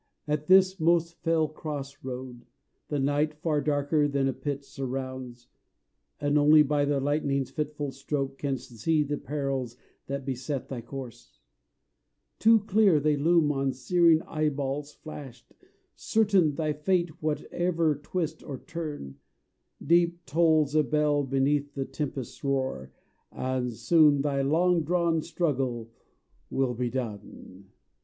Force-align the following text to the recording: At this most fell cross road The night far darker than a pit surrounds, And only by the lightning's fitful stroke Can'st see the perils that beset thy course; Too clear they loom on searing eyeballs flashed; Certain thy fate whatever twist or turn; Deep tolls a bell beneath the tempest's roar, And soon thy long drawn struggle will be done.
At 0.27 0.47
this 0.47 0.79
most 0.79 1.21
fell 1.21 1.47
cross 1.47 2.03
road 2.03 2.47
The 2.87 2.97
night 2.97 3.35
far 3.35 3.61
darker 3.61 4.07
than 4.07 4.27
a 4.27 4.33
pit 4.33 4.65
surrounds, 4.65 5.47
And 6.19 6.39
only 6.39 6.63
by 6.63 6.85
the 6.85 6.99
lightning's 6.99 7.51
fitful 7.51 7.91
stroke 7.91 8.39
Can'st 8.39 8.79
see 8.79 9.03
the 9.03 9.19
perils 9.19 9.77
that 10.07 10.25
beset 10.25 10.69
thy 10.69 10.81
course; 10.81 11.39
Too 12.39 12.61
clear 12.61 12.99
they 12.99 13.15
loom 13.15 13.51
on 13.51 13.73
searing 13.73 14.23
eyeballs 14.23 14.91
flashed; 14.91 15.53
Certain 15.93 16.55
thy 16.55 16.73
fate 16.73 17.21
whatever 17.21 17.93
twist 17.95 18.41
or 18.43 18.57
turn; 18.57 19.19
Deep 19.85 20.25
tolls 20.25 20.73
a 20.73 20.81
bell 20.81 21.23
beneath 21.23 21.75
the 21.75 21.85
tempest's 21.85 22.43
roar, 22.43 22.91
And 23.31 23.71
soon 23.71 24.21
thy 24.23 24.41
long 24.41 24.81
drawn 24.81 25.21
struggle 25.21 25.91
will 26.49 26.73
be 26.73 26.89
done. 26.89 27.69